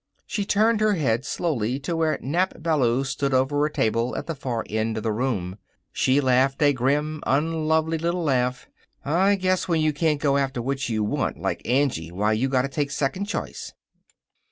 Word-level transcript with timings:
She 0.25 0.45
turned 0.45 0.79
her 0.81 0.93
head 0.93 1.25
slowly 1.25 1.77
to 1.81 1.95
where 1.95 2.17
Nap 2.23 2.55
Ballou 2.57 3.03
stood 3.03 3.35
over 3.35 3.63
a 3.67 3.71
table 3.71 4.15
at 4.15 4.25
the 4.25 4.33
far 4.33 4.65
end 4.67 4.97
of 4.97 5.03
the 5.03 5.11
room. 5.11 5.59
She 5.93 6.19
laughed 6.19 6.59
a 6.63 6.73
grim, 6.73 7.21
unlovely 7.27 7.99
little 7.99 8.23
laugh. 8.23 8.65
"I 9.05 9.35
guess 9.35 9.67
when 9.67 9.79
you 9.79 9.93
can't 9.93 10.19
go 10.19 10.37
after 10.37 10.59
what 10.59 10.89
you 10.89 11.03
want, 11.03 11.37
like 11.39 11.61
Angie, 11.69 12.11
why 12.11 12.33
you 12.33 12.49
gotta 12.49 12.67
take 12.67 12.89
second 12.89 13.25
choice." 13.25 13.75